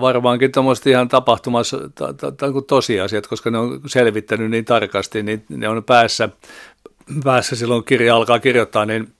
[0.00, 1.78] Varmaankin tuommoista ihan tapahtumassa
[2.36, 6.28] tai tosiasiat, koska ne on selvittänyt niin tarkasti, niin ne on päässä,
[7.24, 9.14] päässä silloin kirja alkaa kirjoittaa, niin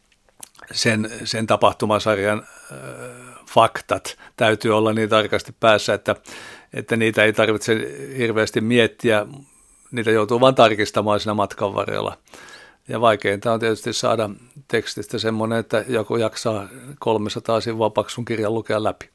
[0.73, 2.79] sen, sen tapahtumasarjan äh,
[3.55, 6.17] faktat täytyy olla niin tarkasti päässä, että,
[6.73, 7.77] että niitä ei tarvitse
[8.19, 9.27] hirveästi miettiä,
[9.93, 12.19] niitä joutuu vain tarkistamaan siinä matkan varrella.
[12.89, 14.31] Ja vaikeinta on tietysti saada
[14.69, 19.09] tekstistä semmoinen, että joku jaksaa 300 sivua paksun kirjan lukea läpi.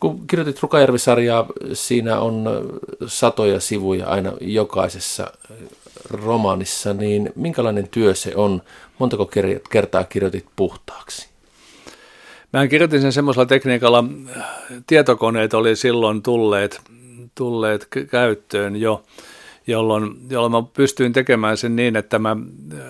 [0.00, 2.44] Kun kirjoitit Rukajärvi-sarjaa, siinä on
[3.06, 5.26] satoja sivuja aina jokaisessa
[6.10, 8.62] romaanissa, niin minkälainen työ se on?
[8.98, 9.30] Montako
[9.70, 11.28] kertaa kirjoitit puhtaaksi?
[12.52, 14.04] Mä kirjoitin sen semmoisella tekniikalla,
[14.86, 16.80] tietokoneet oli silloin tulleet,
[17.34, 19.02] tulleet käyttöön jo,
[19.66, 22.36] jolloin, jolloin mä pystyin tekemään sen niin, että mä
[22.74, 22.80] äh,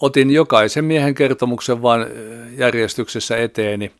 [0.00, 2.08] otin jokaisen miehen kertomuksen vain äh,
[2.56, 3.92] järjestyksessä eteeni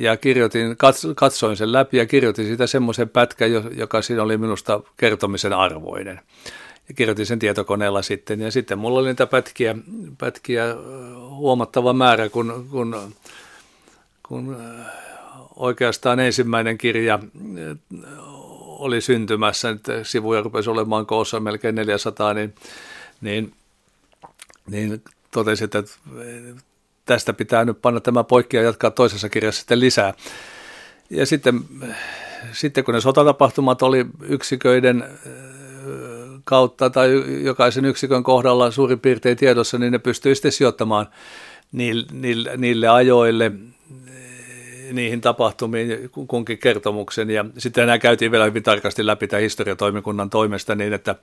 [0.00, 0.76] ja kirjoitin,
[1.14, 6.20] katsoin sen läpi ja kirjoitin siitä semmoisen pätkän, joka siinä oli minusta kertomisen arvoinen
[6.88, 8.40] ja kirjoitin sen tietokoneella sitten.
[8.40, 9.74] Ja sitten mulla oli niitä pätkiä,
[10.18, 10.64] pätkiä
[11.28, 13.14] huomattava määrä, kun, kun,
[14.28, 14.56] kun
[15.56, 17.18] oikeastaan ensimmäinen kirja
[18.80, 22.54] oli syntymässä, että sivuja rupesi olemaan koossa melkein 400, niin,
[23.20, 23.52] niin,
[24.70, 25.82] niin totesin, että
[27.04, 30.14] tästä pitää nyt panna tämä poikki ja jatkaa toisessa kirjassa sitten lisää.
[31.10, 31.60] Ja sitten,
[32.52, 35.04] sitten kun ne sotatapahtumat oli yksiköiden
[36.44, 37.10] kautta tai
[37.44, 41.06] jokaisen yksikön kohdalla suurin piirtein tiedossa, niin ne pystyy sitten sijoittamaan
[41.72, 43.52] niille, niille ajoille eh,
[44.92, 47.30] niihin tapahtumiin kunkin kertomuksen.
[47.30, 51.14] Ja sitten nämä käytiin vielä hyvin tarkasti läpi tämän historiatoimikunnan toimesta niin, että,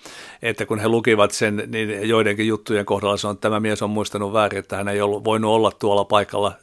[0.41, 4.33] että kun he lukivat sen, niin joidenkin juttujen kohdalla on, että tämä mies on muistanut
[4.33, 6.53] väärin, että hän ei ollut voinut olla tuolla paikalla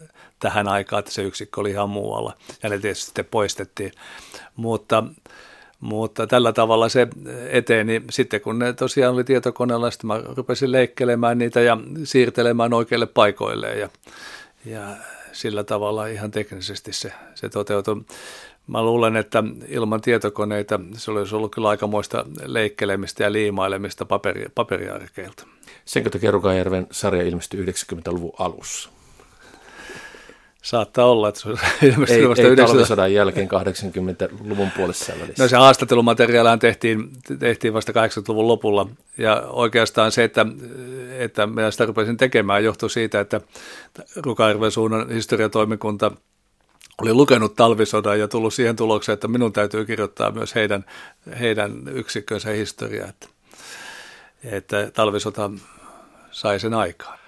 [0.41, 2.33] tähän aikaan, että se yksikkö oli ihan muualla.
[2.63, 3.93] Ja ne tietysti sitten poistettiin.
[4.57, 5.05] Mutta
[5.81, 7.09] mutta tällä tavalla se
[7.51, 8.03] eteni.
[8.11, 13.75] Sitten kun ne tosiaan oli tietokoneella, sitten mä rupesin leikkelemään niitä ja siirtelemään oikeille paikoille
[13.75, 13.89] ja,
[14.65, 14.81] ja
[15.35, 18.03] sillä tavalla ihan teknisesti se, se toteutui.
[18.67, 25.47] Mä luulen, että ilman tietokoneita se olisi ollut kyllä aikamoista leikkelemistä ja liimailemista paperi, paperiarkeilta.
[25.85, 28.94] Senkö takia Rukajärven sarja ilmestyi 90-luvun alussa?
[30.65, 33.07] Saattaa olla, että se on ilmeisesti ei, vasta ei 90...
[33.07, 35.43] jälkeen 80-luvun puolessa välissä.
[35.43, 38.87] No se haastattelumateriaalihan tehtiin, tehtiin vasta 80-luvun lopulla.
[39.19, 40.47] Ja oikeastaan se, että,
[41.19, 43.41] että minä sitä rupesin tekemään, johtui siitä, että
[44.17, 46.11] Rukairven suunnan historiatoimikunta
[47.03, 50.85] oli lukenut talvisodan ja tullut siihen tulokseen, että minun täytyy kirjoittaa myös heidän,
[51.41, 53.09] heidän yksikkönsä historiaa.
[53.09, 53.29] Että,
[54.43, 55.51] että talvisota
[56.31, 57.24] sai sen aikaan.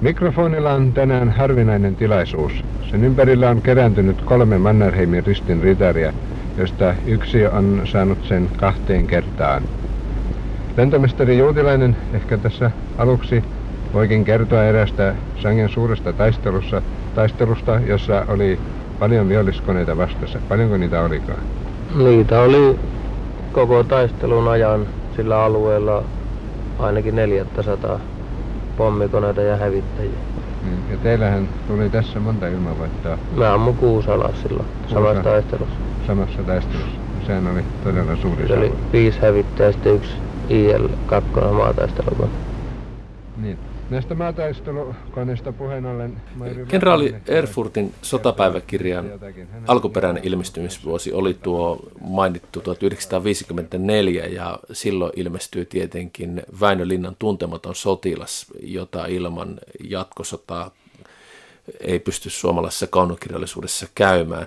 [0.00, 2.52] Mikrofonilla on tänään harvinainen tilaisuus.
[2.90, 6.12] Sen ympärillä on kerääntynyt kolme Mannerheimin ristin ritaria,
[6.56, 9.62] josta yksi on saanut sen kahteen kertaan.
[10.76, 13.42] Lentomestari Juutilainen ehkä tässä aluksi
[13.94, 16.82] voikin kertoa erästä sangen suuresta taistelussa,
[17.14, 18.58] taistelusta, jossa oli
[18.98, 20.38] paljon viholliskoneita vastassa.
[20.48, 21.42] Paljonko niitä olikaan?
[21.98, 22.78] Niitä oli
[23.52, 24.86] koko taistelun ajan
[25.16, 26.04] sillä alueella
[26.78, 28.00] ainakin 400
[28.80, 30.18] pommikoneita ja hävittäjiä.
[30.64, 33.18] Niin, ja teillähän tuli tässä monta ilmavoittoa.
[33.36, 35.76] Mä ammun kuusi alas silloin, samassa taistelussa.
[36.06, 37.00] Samassa taistelussa.
[37.26, 40.12] Sehän oli todella suuri Se oli viisi hävittäjää ja sitten yksi
[40.48, 42.49] IL-2 maataistelukone.
[43.90, 46.22] Näistä maataistelukoneista puheen ollen...
[46.68, 49.10] Kenraali Erfurtin sotapäiväkirjan
[49.66, 59.06] alkuperäinen ilmestymisvuosi oli tuo mainittu 1954 ja silloin ilmestyi tietenkin Väinö Linnan tuntematon sotilas, jota
[59.06, 60.70] ilman jatkosotaa
[61.80, 64.46] ei pysty suomalaisessa kaunokirjallisuudessa käymään.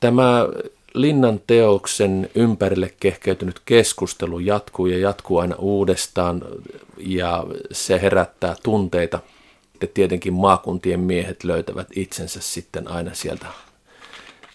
[0.00, 0.46] Tämä
[0.94, 6.42] Linnan teoksen ympärille kehkeytynyt keskustelu jatkuu ja jatkuu aina uudestaan
[6.98, 9.20] ja se herättää tunteita.
[9.80, 13.46] Ja tietenkin maakuntien miehet löytävät itsensä sitten aina sieltä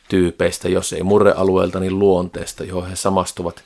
[0.09, 3.63] tyypeistä, jos ei murrealueelta, niin luonteesta, johon he samastuvat.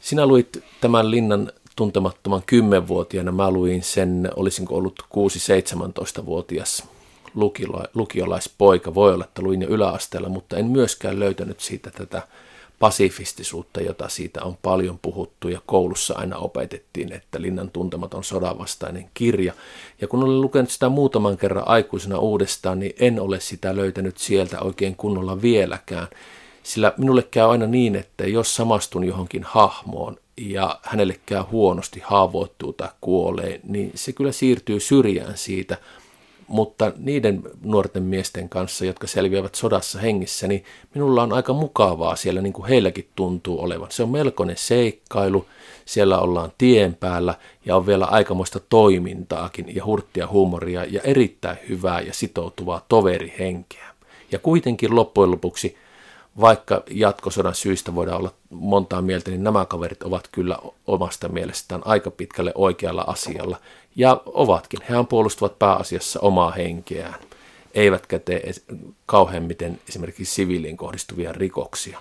[0.00, 6.84] Sinä luit tämän Linnan tuntemattoman kymmenvuotiaana, mä luin sen, olisinko ollut 6-17-vuotias
[7.94, 8.94] lukiolaispoika.
[8.94, 12.22] Voi olla, että luin jo yläasteella, mutta en myöskään löytänyt siitä tätä
[12.82, 19.52] pasifistisuutta, jota siitä on paljon puhuttu ja koulussa aina opetettiin, että Linnan tuntematon sodanvastainen kirja.
[20.00, 24.60] Ja kun olen lukenut sitä muutaman kerran aikuisena uudestaan, niin en ole sitä löytänyt sieltä
[24.60, 26.06] oikein kunnolla vieläkään.
[26.62, 32.72] Sillä minulle käy aina niin, että jos samastun johonkin hahmoon ja hänelle käy huonosti, haavoittuu
[32.72, 35.78] tai kuolee, niin se kyllä siirtyy syrjään siitä–
[36.52, 42.42] mutta niiden nuorten miesten kanssa, jotka selviävät sodassa hengissä, niin minulla on aika mukavaa siellä,
[42.42, 43.90] niin kuin heilläkin tuntuu olevan.
[43.90, 45.46] Se on melkoinen seikkailu,
[45.84, 47.34] siellä ollaan tien päällä
[47.64, 53.88] ja on vielä aikamoista toimintaakin ja hurttia huumoria ja erittäin hyvää ja sitoutuvaa toverihenkeä.
[54.32, 55.76] Ja kuitenkin loppujen lopuksi
[56.40, 62.10] vaikka jatkosodan syistä voidaan olla montaa mieltä, niin nämä kaverit ovat kyllä omasta mielestään aika
[62.10, 63.56] pitkälle oikealla asialla.
[63.96, 64.80] Ja ovatkin.
[64.88, 67.14] Hehän puolustavat pääasiassa omaa henkeään,
[67.74, 68.50] eivätkä tee
[69.06, 71.98] kauhean miten esimerkiksi siviiliin kohdistuvia rikoksia.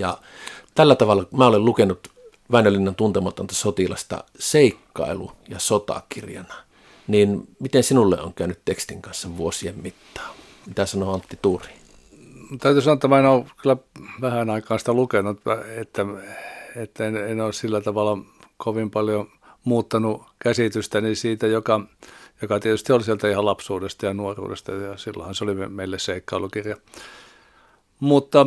[0.00, 0.18] Ja
[0.74, 2.12] tällä tavalla mä olen lukenut
[2.52, 6.54] Väinölinnan tuntematonta sotilasta seikkailu- ja sotakirjana.
[7.06, 10.34] Niin miten sinulle on käynyt tekstin kanssa vuosien mittaan?
[10.66, 11.81] Mitä sanoo Antti Tuuri?
[12.58, 13.76] Täytyy sanoa, että mä en ole kyllä
[14.20, 15.40] vähän aikaa sitä lukenut,
[15.76, 16.04] että,
[16.76, 18.18] että en, en ole sillä tavalla
[18.56, 19.30] kovin paljon
[19.64, 21.80] muuttanut käsitystäni siitä, joka,
[22.42, 26.76] joka tietysti oli sieltä ihan lapsuudesta ja nuoruudesta, ja silloinhan se oli meille seikkailukirja.
[28.00, 28.46] Mutta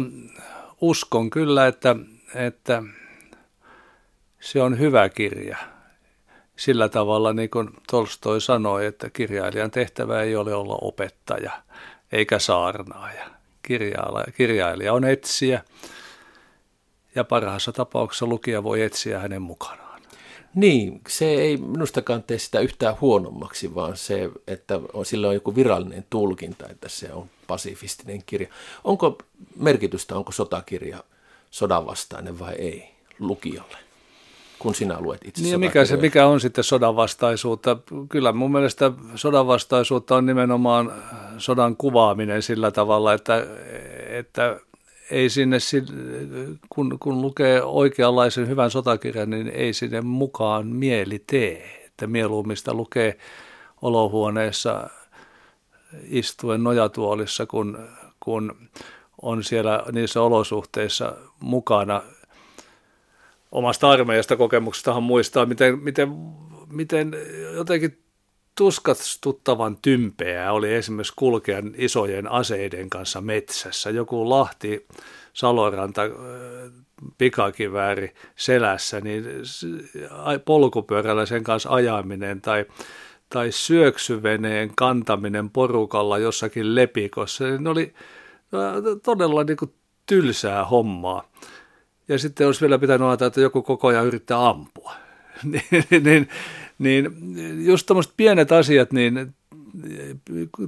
[0.81, 1.95] uskon kyllä, että,
[2.35, 2.83] että
[4.39, 5.57] se on hyvä kirja.
[6.55, 11.51] Sillä tavalla, niin kuin Tolstoi sanoi, että kirjailijan tehtävä ei ole olla opettaja
[12.11, 13.34] eikä saarnaaja
[14.37, 15.61] kirjailija, on etsiä
[17.15, 20.01] ja parhaassa tapauksessa lukija voi etsiä hänen mukanaan.
[20.55, 26.05] Niin, se ei minustakaan tee sitä yhtään huonommaksi, vaan se, että sillä on joku virallinen
[26.09, 28.47] tulkinta, että se on pasifistinen kirja.
[28.83, 29.17] Onko
[29.55, 31.03] merkitystä, onko sotakirja
[31.51, 33.84] sodanvastainen vai ei lukijalle?
[34.59, 37.77] Kun sinä luet itse niin mikä, se, mikä on sitten sodanvastaisuutta?
[38.09, 40.93] Kyllä mun mielestä sodanvastaisuutta on nimenomaan
[41.37, 43.47] sodan kuvaaminen sillä tavalla, että,
[44.09, 44.59] että
[45.11, 45.57] ei sinne,
[46.69, 51.81] kun, kun lukee oikeanlaisen hyvän sotakirjan, niin ei sinne mukaan mieli tee.
[51.85, 53.17] Että mieluumista lukee
[53.81, 54.89] olohuoneessa
[56.03, 57.87] istuen nojatuolissa, kun,
[58.19, 58.55] kun
[59.21, 62.01] on siellä niissä olosuhteissa mukana–
[63.55, 66.09] omasta armeijasta kokemuksestahan muistaa, miten, miten,
[66.69, 67.15] miten
[67.53, 68.03] jotenkin
[68.57, 73.89] tuskastuttavan tympeää oli esimerkiksi kulkea isojen aseiden kanssa metsässä.
[73.89, 74.87] Joku Lahti,
[75.33, 76.01] Saloranta,
[77.17, 79.25] pikakivääri selässä, niin
[80.45, 82.65] polkupyörällä sen kanssa ajaminen tai,
[83.29, 87.93] tai syöksyveneen kantaminen porukalla jossakin lepikossa, niin ne oli
[89.03, 89.73] todella niin kuin
[90.05, 91.29] tylsää hommaa
[92.07, 94.93] ja sitten olisi vielä pitänyt ajatella, että joku koko ajan yrittää ampua.
[95.43, 95.63] niin,
[96.03, 96.29] niin,
[96.79, 97.09] niin
[97.65, 99.35] just tuommoiset pienet asiat, niin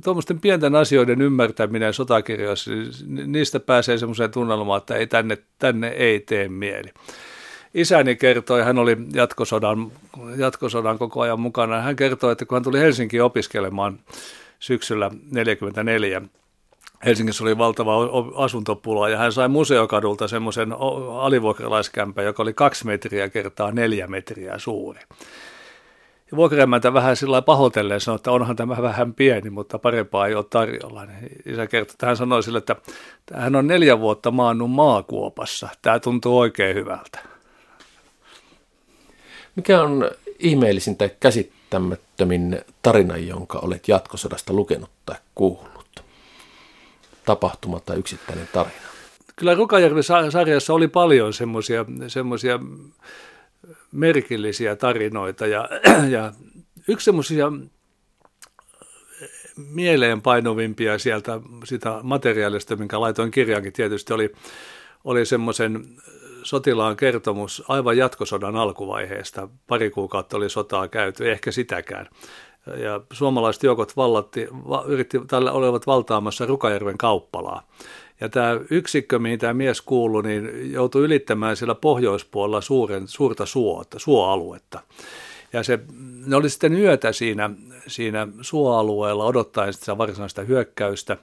[0.04, 2.72] tuommoisten pienten asioiden ymmärtäminen sotakirjoissa,
[3.06, 6.90] niin niistä pääsee semmoiseen tunnelmaan, että ei tänne, tänne ei tee mieli.
[7.74, 9.92] Isäni kertoi, hän oli jatkosodan,
[10.38, 14.00] jatkosodan koko ajan mukana, hän kertoi, että kun hän tuli Helsinkiin opiskelemaan
[14.60, 16.22] syksyllä 1944,
[17.06, 17.94] Helsingissä oli valtava
[18.36, 20.74] asuntopula ja hän sai museokadulta semmoisen
[21.20, 25.00] alivuokralaiskämpän, joka oli kaksi metriä kertaa neljä metriä suuri.
[26.32, 30.46] Ja vuokraemäntä vähän sillä pahoitelleen sanoi, että onhan tämä vähän pieni, mutta parempaa ei ole
[30.50, 31.06] tarjolla.
[31.06, 32.76] Niin isä kertoi, että hän sanoi sille, että
[33.34, 35.70] hän on neljä vuotta maannut maakuopassa.
[35.82, 37.20] Tämä tuntuu oikein hyvältä.
[39.56, 45.77] Mikä on ihmeellisin tai käsittämättömin tarina, jonka olet jatkosodasta lukenut tai kuullut?
[47.28, 48.76] Tapahtuma tai yksittäinen tarina?
[49.36, 51.34] Kyllä Rukajärvi-sarjassa oli paljon
[52.08, 52.60] semmoisia
[53.92, 55.70] merkillisiä tarinoita ja,
[56.16, 56.34] ja
[56.88, 57.52] yksi semmoisia
[59.58, 64.34] mieleenpainuvimpia sieltä sitä materiaalista, minkä laitoin kirjaankin tietysti, oli,
[65.04, 65.86] oli semmoisen
[66.44, 69.50] sotilaan kertomus aivan jatkosodan alkuvaiheesta.
[69.68, 72.08] Pari kuukautta oli sotaa käyty, ehkä sitäkään.
[72.76, 77.68] Ja suomalaiset joukot vallatti, va, yritti, tällä olevat valtaamassa Rukajärven kauppalaa.
[78.22, 84.00] Ja tämä yksikkö, mihin tämä mies kuului, niin joutui ylittämään siellä pohjoispuolella suuren, suurta suota,
[84.00, 84.80] suoaluetta.
[85.54, 85.80] Ja se,
[86.26, 87.50] ne oli sitten yötä siinä,
[87.88, 91.18] siinä suoalueella odottaen sitä varsinaista hyökkäystä.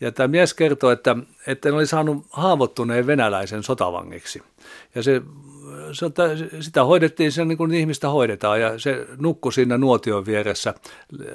[0.00, 1.16] Ja tämä mies kertoi, että,
[1.46, 4.42] että ne oli saanut haavoittuneen venäläisen sotavangiksi.
[4.94, 5.22] Ja se,
[5.92, 6.06] se,
[6.60, 10.74] sitä hoidettiin sen niin kuin ihmistä hoidetaan ja se nukkui siinä nuotion vieressä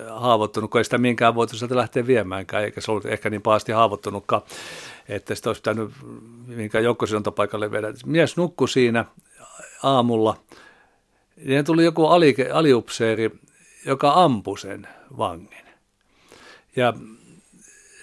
[0.09, 3.71] haavoittunut, kun ei sitä minkään voitu sieltä lähteä viemäänkään, eikä se ollut ehkä niin pahasti
[3.71, 4.41] haavoittunutkaan,
[5.09, 5.91] että sitä olisi pitänyt
[6.47, 7.93] minkään joukkosidontapaikalle viedä.
[8.05, 9.05] Mies nukkui siinä
[9.83, 10.37] aamulla,
[11.37, 13.31] ja tuli joku ali, aliupseeri,
[13.85, 14.87] joka ampui sen
[15.17, 15.65] vangin.
[16.75, 16.93] Ja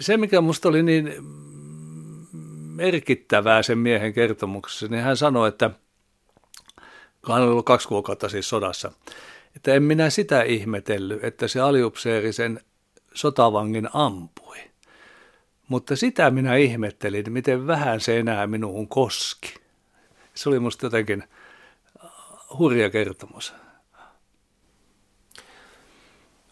[0.01, 1.15] se, mikä minusta oli niin
[2.75, 5.71] merkittävää sen miehen kertomuksessa, niin hän sanoi, että
[7.29, 8.93] hän oli ollut kaksi kuukautta siis sodassa,
[9.57, 12.61] että en minä sitä ihmetellyt, että se aliupseeri sen
[13.15, 14.59] sotavangin ampui.
[15.69, 19.55] Mutta sitä minä ihmettelin, miten vähän se enää minuun koski.
[20.35, 21.25] Se oli musta jotenkin
[22.59, 23.55] hurja kertomus.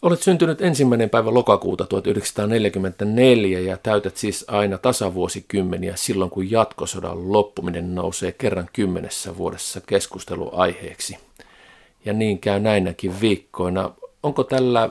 [0.01, 7.95] Olet syntynyt ensimmäinen päivä lokakuuta 1944 ja täytät siis aina tasavuosikymmeniä silloin, kun jatkosodan loppuminen
[7.95, 11.17] nousee kerran kymmenessä vuodessa keskusteluaiheeksi.
[12.05, 13.91] Ja niin käy näinäkin viikkoina.
[14.23, 14.89] Onko tällä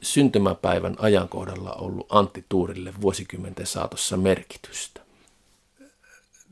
[0.00, 5.00] syntymäpäivän ajankohdalla ollut Antti Tuurille vuosikymmenten saatossa merkitystä?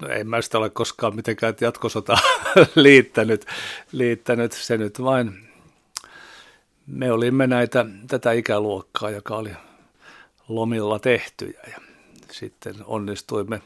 [0.03, 2.19] No en mä sitä ole koskaan mitenkään jatkosota
[2.75, 3.47] liittänyt,
[3.93, 4.53] liittänyt.
[4.53, 5.50] Se nyt vain
[6.91, 9.53] me olimme näitä, tätä ikäluokkaa, joka oli
[10.49, 11.77] lomilla tehtyjä ja
[12.31, 13.63] sitten onnistuimme,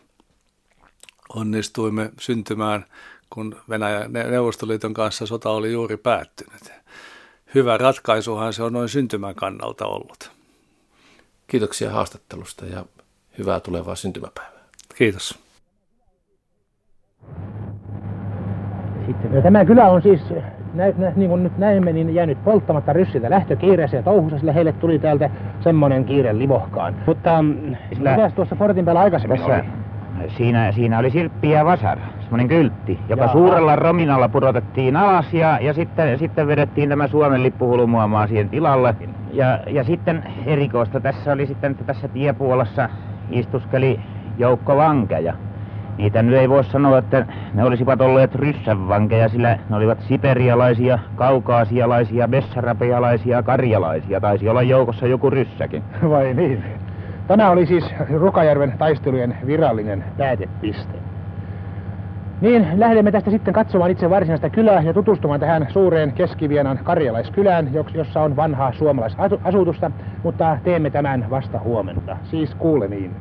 [1.34, 2.84] onnistuimme syntymään,
[3.30, 6.72] kun Venäjän Neuvostoliiton kanssa sota oli juuri päättynyt.
[7.54, 10.30] Hyvä ratkaisuhan se on noin syntymän kannalta ollut.
[11.46, 12.84] Kiitoksia haastattelusta ja
[13.38, 14.64] hyvää tulevaa syntymäpäivää.
[14.94, 15.38] Kiitos.
[19.06, 20.20] Sitten, tämä kylä on siis
[20.74, 24.72] nä, nä, niin kuin nyt näemme, niin jäänyt polttamatta ryssiltä lähtökiireessä ja touhussa, sillä heille
[24.72, 26.94] tuli täältä semmoinen kiire livohkaan.
[27.06, 30.28] Mutta mm, sillä, mitäs tuossa portin päällä aikaisemmin tässä, oli?
[30.28, 33.32] Siinä, siinä oli Sirppi ja Vasar, semmoinen kyltti, joka Jaa.
[33.32, 38.94] suurella rominalla pudotettiin alas ja, ja sitten, sitten vedettiin tämä Suomen lippu hulmuamaan siihen tilalle.
[39.32, 42.88] Ja, ja sitten erikoista tässä oli sitten, että tässä tiepuolessa
[43.30, 44.00] istuskeli
[44.38, 45.34] joukko vankeja.
[45.98, 52.28] Niitä nyt ei voi sanoa, että ne olisivat olleet ryssänvankeja, sillä ne olivat siperialaisia, kaukaasialaisia,
[52.28, 54.20] bessarapealaisia, karjalaisia.
[54.20, 55.82] Taisi olla joukossa joku ryssäkin.
[56.10, 56.64] Vai niin?
[57.26, 60.98] Tämä oli siis Rukajärven taistelujen virallinen päätepiste.
[62.40, 68.22] Niin, lähdemme tästä sitten katsomaan itse varsinaista kylää ja tutustumaan tähän suureen Keskivienan karjalaiskylään, jossa
[68.22, 69.90] on vanhaa suomalaisasutusta,
[70.22, 72.16] mutta teemme tämän vasta huomenna.
[72.24, 73.16] Siis kuulemiin.